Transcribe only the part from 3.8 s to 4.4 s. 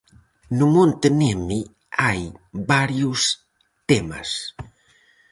temas.